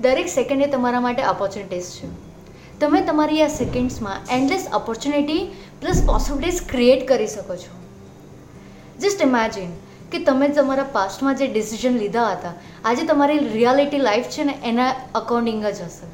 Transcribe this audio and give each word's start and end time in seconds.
દરેક 0.00 0.28
સેકન્ડ 0.28 0.62
એ 0.62 0.66
તમારા 0.66 1.00
માટે 1.00 1.22
ઓપોર્ચ્યુનિટીઝ 1.30 1.90
છે. 1.94 2.08
તમે 2.80 3.00
તમારી 3.00 3.42
આ 3.42 3.48
સેકન્ડ્સમાં 3.48 4.30
endless 4.30 4.66
opportunity 4.74 5.42
plus 5.80 6.02
possibilities 6.06 6.60
create 6.72 7.02
કરી 7.08 7.26
શકો 7.26 7.56
છો. 7.56 7.72
જસ્ટ 9.00 9.22
ઇમેજિન 9.22 9.72
કે 10.12 10.18
તમે 10.18 10.48
તમારા 10.48 10.86
પાસ્ટમાં 10.92 11.36
જે 11.36 11.46
ડિસિઝન 11.46 11.98
લીધા 11.98 12.28
હતા, 12.30 12.54
આજે 12.84 13.04
તમારી 13.04 13.38
રિયાલિટી 13.38 13.98
લાઈફ 13.98 14.28
છે 14.28 14.44
ને 14.44 14.56
એના 14.64 14.88
અકોર્ડિંગ 15.14 15.66
જ 15.66 15.74
હશે. 15.82 16.06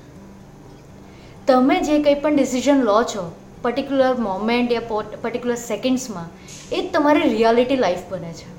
તમે 1.46 1.80
જે 1.80 2.02
કંઈ 2.02 2.14
પણ 2.14 2.36
ડિસિઝન 2.36 2.82
લો 2.82 2.98
છો 3.04 3.28
પર્ટિક્યુલર 3.62 4.20
મોમેન્ટ 4.20 4.72
યા 4.72 5.04
પર્ટિક્યુલર 5.22 5.62
સેકન્ડ્સમાં 5.68 6.28
એ 6.72 6.84
તમારી 6.88 7.28
રિયાલિટી 7.28 7.76
લાઈફ 7.76 8.04
બને 8.10 8.32
છે. 8.32 8.52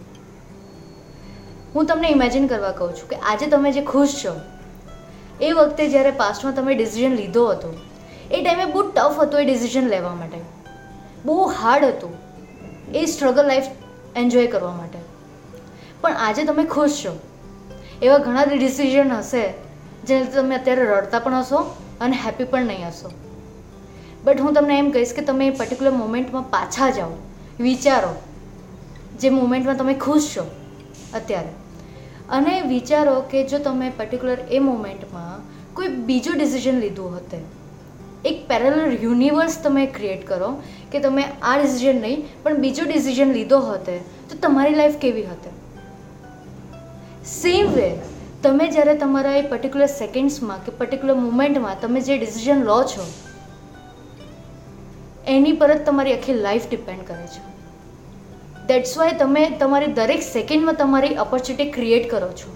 હું 1.76 1.86
તમને 1.86 2.12
ઇમેજિન 2.12 2.48
કરવા 2.48 2.72
કહું 2.72 3.00
છું 3.00 3.10
કે 3.10 3.16
આજે 3.32 3.48
તમે 3.48 3.72
જે 3.72 3.82
ખુશ 3.82 4.14
છો 4.26 4.42
એ 5.42 5.52
વખતે 5.52 5.90
જ્યારે 5.90 6.12
પાસ્ટમાં 6.12 6.56
તમે 6.56 6.76
ડિસિઝન 6.76 7.16
લીધો 7.16 7.48
હતો, 7.48 7.74
એ 8.32 8.44
ટાઈમે 8.44 8.66
બહુ 8.66 8.92
ટફ 8.92 9.20
હતો 9.20 9.40
એ 9.40 9.46
ડિસિઝન 9.46 9.88
લેવા 9.88 10.16
માટે. 10.16 10.38
બહુ 11.26 11.46
હાર્ડ 11.46 11.86
હતું 11.86 12.14
એ 12.94 13.06
સ્ટ્રગલ 13.06 13.46
લાઈફ 13.46 13.64
એન્જોય 14.16 14.48
કરવા 14.48 14.72
માટે. 14.72 15.00
પણ 16.02 16.14
આજે 16.14 16.44
તમે 16.44 16.64
ખુશ 16.64 17.06
છો. 17.06 17.20
એવા 18.02 18.18
ઘણા 18.18 18.44
ડિસિઝન 18.44 19.12
હશે 19.12 19.54
જેને 20.08 20.26
તમે 20.26 20.56
અત્યારે 20.56 20.86
રડતા 20.86 21.20
પણ 21.20 21.36
હશો 21.36 21.58
અને 22.02 22.16
હેપી 22.16 22.44
પણ 22.44 22.66
નહીં 22.66 22.88
હશો. 22.88 23.12
બટ 24.24 24.42
હું 24.42 24.54
તમને 24.54 24.78
એમ 24.78 24.92
કહીશ 24.92 25.14
કે 25.14 25.22
તમે 25.22 25.48
એ 25.48 25.50
પર્ટિક્યુલર 25.50 25.94
મોમેન્ટમાં 25.94 26.50
પાછા 26.50 26.90
જાઓ. 26.90 27.10
વિચારો. 27.60 28.16
જે 29.20 29.30
મોમેન્ટમાં 29.30 29.78
તમે 29.78 29.94
ખુશ 29.94 30.38
છો 30.38 30.44
અત્યારે. 31.14 31.65
અને 32.30 32.62
વિચારો 32.62 33.22
કે 33.22 33.44
જો 33.48 33.58
તમે 33.58 33.90
પર્ટિક્યુલર 33.90 34.38
એ 34.52 34.60
મોમેન્ટમાં 34.60 35.44
કોઈ 35.74 35.88
બીજું 35.88 36.38
ડિસિઝન 36.38 36.80
લીધું 36.80 37.16
હોતે, 37.16 37.38
એક 38.26 38.48
પેરેલલ 38.48 38.98
યુનિવર્સ 39.04 39.58
તમે 39.64 39.86
ક્રિએટ 39.86 40.28
કરો 40.28 40.62
કે 40.92 41.00
તમે 41.00 41.24
આ 41.42 41.58
ડિસિઝન 41.58 42.02
નહીં, 42.02 42.26
પણ 42.44 42.56
બીજો 42.56 42.84
ડિસિઝન 42.84 43.32
લીધો 43.32 43.60
હોતે, 43.60 43.98
તો 44.30 44.38
તમારી 44.38 44.76
લાઈફ 44.76 44.98
કેવી 44.98 45.24
હતી? 45.24 45.50
સેમ 47.26 47.68
વે 47.68 47.90
તમે 48.44 48.68
જ્યારે 48.68 48.98
તમારા 48.98 49.36
એ 49.36 49.42
પર્ટિક્યુલર 49.42 49.86
સેકન્ડ્સમાં 49.86 50.66
કે 50.66 50.72
પર્ટિક્યુલર 50.72 51.16
મુમેન્ટમાં 51.16 51.76
તમે 51.82 52.02
જે 52.02 52.18
ડિસિઝન 52.18 52.64
લો 52.64 52.84
છો, 52.84 53.06
એની 55.28 55.52
પર 55.52 55.74
જ 55.74 55.86
તમારી 55.86 56.14
આખી 56.14 56.34
લાઈફ 56.34 56.70
ડિપેન્ડ 56.70 57.08
કરે 57.08 57.28
છે. 57.28 57.42
દેટ્સ 58.68 58.98
વાય 58.98 59.12
તમે 59.12 59.50
તમારી 59.50 59.88
દરેક 59.88 60.22
સેકન્ડમાં 60.22 60.76
તમારી 60.76 61.18
ઓપોર્ચ્યુનિટી 61.18 61.72
ક્રિએટ 61.72 62.10
કરો 62.10 62.30
છો. 62.32 62.54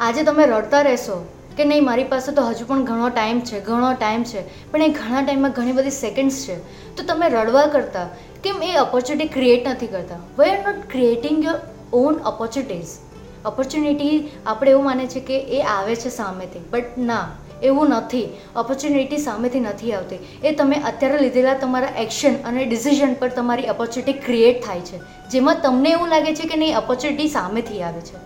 આજે 0.00 0.22
તમે 0.22 0.46
રડતા 0.46 0.80
રહેશો 0.80 1.18
કે 1.56 1.64
નહીં, 1.64 1.84
મારી 1.84 2.04
પાસે 2.04 2.32
તો 2.32 2.42
હજુ 2.42 2.66
પણ 2.66 2.84
ઘણો 2.84 3.08
ટાઈમ 3.08 3.40
છે, 3.40 3.60
ઘણો 3.60 3.92
ટાઈમ 3.92 4.22
છે, 4.22 4.70
પણ 4.70 4.82
એ 4.82 4.88
ઘણા 4.88 5.22
ટાઈમમાં 5.22 5.50
ઘણી 5.50 5.72
બધી 5.72 5.90
સેકન્ડ્સ 5.90 6.40
છે. 6.46 6.56
તો 6.96 7.04
તમે 7.04 7.28
રડવા 7.28 7.66
કરતાં 7.66 8.08
કેમ 8.42 8.62
એ 8.62 8.74
ઓપોર્ચ્યુનિટી 8.80 9.28
ક્રિએટ 9.28 9.68
નથી 9.68 9.86
કરતા? 9.86 10.20
We 10.38 10.50
are 10.50 10.58
not 10.66 10.90
creating 10.90 11.44
your 11.44 11.60
own 11.92 12.14
opportunities 12.14 12.98
opportunity 13.46 14.18
આપણે 14.46 14.70
એવું 14.70 14.84
માને 14.84 15.06
છે 15.06 15.20
કે 15.20 15.38
એ 15.38 15.62
આવે 15.62 15.94
છે 15.94 16.08
સામેથી 16.08 16.64
બટ 16.70 16.98
ના. 16.98 17.24
એવું 17.64 17.88
નથી. 17.88 18.24
ઓપોર્ચ્યુનિટી 18.56 19.18
સામેથી 19.18 19.60
નથી 19.60 19.92
આવતી. 19.92 20.18
એ 20.44 20.54
તમે 20.54 20.76
અત્યારે 20.76 21.18
લીધેલા 21.18 21.54
તમારા 21.54 21.88
એક્શન 21.98 22.34
અને 22.44 22.64
ડિસિઝન 22.64 23.14
પર 23.14 23.28
તમારી 23.28 23.68
ઓપોર્ચ્યુનિટી 23.70 24.18
ક્રિએટ 24.18 24.64
થાય 24.66 24.80
છે. 24.80 25.00
જેમાં 25.30 25.62
તમને 25.62 25.90
એવું 25.90 26.08
લાગે 26.08 26.34
છે 26.34 26.48
કે 26.48 26.56
નહીં 26.56 26.78
ઓપોર્ચ્યુનિટી 26.78 27.28
સામેથી 27.28 27.82
આવે 27.82 28.00
છે. 28.00 28.16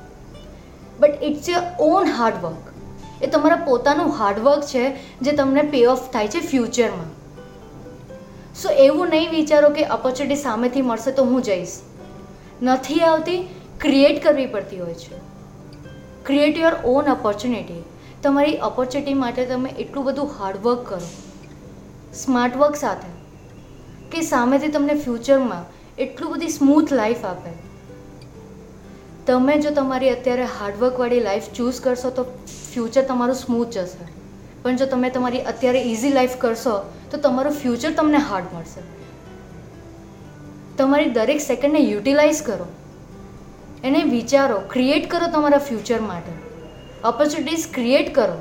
But 1.01 1.23
it's 1.23 1.49
your 1.49 1.63
own 1.81 2.07
hard work 2.07 3.23
એ 3.23 3.27
તમારા 3.27 3.57
પોતાનું 3.57 4.11
હાર્ડવર્ક 4.17 4.63
છે 4.63 4.85
જે 5.21 5.33
તમને 5.33 5.63
પે 5.63 5.87
ઓફ 5.87 6.11
થાય 6.13 6.29
છે 6.29 6.41
ફ્યુચરમાં 6.41 7.19
સો 8.55 8.71
એવું 8.71 9.09
નહીં 9.09 9.31
વિચારો 9.31 9.69
કે 9.71 9.85
ઓપોર્ચ્યુનિટી 9.87 10.43
સામેથી 10.43 10.83
મળશે 10.83 11.13
તો 11.13 11.25
હું 11.25 11.43
જઈશ. 11.43 11.75
નથી 12.63 13.01
આવતી 13.01 13.37
ક્રિએટ 13.81 14.23
કરવી 14.25 14.47
પડતી 14.47 14.79
હોય 14.79 14.95
છે. 14.95 15.17
ક્રિએટ 16.27 16.59
યોર 16.59 16.75
ઓન 16.85 17.11
ઓપોર્ચ્યુનિટી 17.11 17.85
તમારી 18.23 18.59
ઓપોર્ચ્યુનિટી 18.59 19.15
માટે 19.15 19.45
તમે 19.45 19.71
એટલું 19.71 20.05
બધું 20.05 20.31
હાર્ડવર્ક 20.39 20.81
કરો 20.89 21.01
સ્માર્ટ 22.15 22.57
વર્ક 22.57 22.77
સાથે, 22.77 23.11
કે 24.13 24.21
સામેથી 24.21 24.69
તમને 24.69 24.95
ફ્યુચરમાં 24.95 25.65
એટલું 25.99 26.33
બધી 26.33 26.49
સ્મૂથ 26.49 26.93
લાઈફ 26.93 27.25
આપે. 27.25 27.53
તમે 29.27 29.59
જો 29.59 29.71
તમારી 29.71 30.11
અત્યારે 30.11 30.45
હાર્ડવર્કવાળી 30.45 31.21
લાઈફ 31.21 31.49
ચૂઝ 31.53 31.81
કરશો 31.81 32.11
તો 32.11 32.25
ફ્યુચર 32.75 33.03
તમારું 33.03 33.35
સ્મૂથ 33.35 33.69
જશે. 33.69 34.11
પણ 34.63 34.77
જો 34.77 34.87
તમે 34.87 35.11
તમારી 35.11 35.43
અત્યારે 35.43 35.83
ઇઝી 35.83 36.13
લાઈફ 36.13 36.37
કરશો 36.37 36.75
તો 37.11 37.19
તમારું 37.19 37.53
ફ્યુચર 37.53 37.93
તમને 37.93 38.17
હાર્ડ 38.17 38.45
મળશે. 38.55 38.81
તમારી 40.77 41.11
દરેક 41.11 41.41
સેકન્ડને 41.41 41.79
યુટિલાઇઝ 41.79 42.43
કરો. 42.43 42.69
એને 43.85 44.03
વિચારો 44.03 44.61
ક્રિએટ 44.69 45.11
કરો 45.11 45.27
તમારા 45.27 45.59
ફ્યુચર 45.59 46.01
માટે. 46.01 46.48
ઓપોર્ચ્યુનિટીઝ 47.05 47.67
ક્રિએટ 47.75 48.15
કરો. 48.15 48.37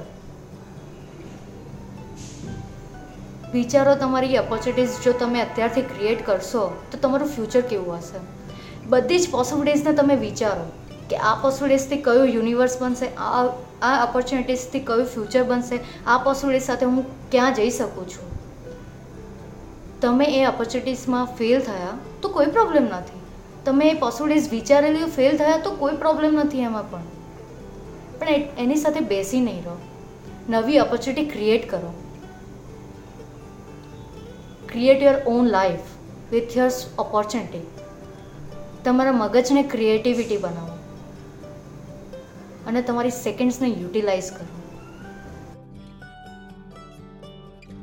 વિચારો 3.53 3.95
તમારી 3.95 4.37
ઓપોર્ચ્યુનિટીઝ 4.37 4.89
જો 5.03 5.11
તમે 5.11 5.41
અત્યારથી 5.41 5.81
ક્રિએટ 5.81 6.25
કરશો, 6.25 6.75
તો 6.91 6.97
તમારું 6.97 7.27
ફ્યુચર 7.27 7.61
કેવું 7.61 7.97
હશે? 7.97 8.19
બધી 8.87 9.19
જ 9.19 9.31
પોસિબિલિટીઝને 9.31 9.93
તમે 9.93 10.15
વિચારો 10.15 10.65
કે 11.09 11.17
આ 11.17 11.35
પોસિબિલિટીઝથી 11.35 12.01
કયું 12.01 12.25
યુનિવર્સ 12.25 12.81
બનશે, 12.81 13.15
આ 13.15 13.43
આ 13.81 14.05
ઓપોર્ચ્યુનિટીઝથી 14.05 14.79
કયું 14.79 15.05
ફ્યુચર 15.05 15.43
બનશે, 15.43 15.79
આ 16.07 16.17
પોસિબિલિટી 16.17 16.65
સાથે 16.65 16.85
હું 16.85 17.31
ક્યાં 17.31 17.53
જઈ 17.53 17.69
શકું 17.69 18.09
છું? 18.09 18.27
તમે 20.01 20.25
એ 20.25 20.45
ઓપોર્ચ્યુનિટીઝમાં 20.45 21.25
ફેલ 21.25 21.61
થયા, 21.61 21.93
તો 22.21 22.29
કોઈ 22.29 22.45
પ્રોબ્લેમ 22.45 22.83
નથી. 22.83 23.21
તમે 23.65 23.89
એ 23.89 23.93
પોસિબિલિટીઝ 23.93 24.49
વિચારેલી 24.51 25.03
ફેલ 25.03 25.37
થયા, 25.37 25.57
તો 25.57 25.71
કોઈ 25.71 25.95
પ્રોબ્લેમ 25.95 26.33
નથી 26.33 26.61
એમાં 26.61 26.91
પણ. 26.91 27.16
પણ 28.27 28.33
એની 28.57 28.75
સાથે 28.75 28.99
બેસી 28.99 29.41
નહીં 29.41 29.63
રહો. 29.63 29.77
નવી 30.49 30.79
ઓપોર્ચ્યુનિટી 30.79 31.29
ક્રિએટ 31.29 31.69
કરો. 31.69 31.93
Create 34.69 35.03
your 35.03 35.15
own 35.27 35.45
life 35.45 35.79
with 36.31 36.57
your 36.57 36.71
opportunity 36.99 37.67
તમારા 38.83 39.11
મગજને 39.11 39.63
ક્રિએટિવિટી 39.63 40.37
બનાવો. 40.37 40.77
અને 42.67 42.81
તમારી 42.81 43.09
સેકન્ડ્સને 43.09 43.67
યુટિલાઇઝ 43.67 44.31
કરો. 44.31 44.56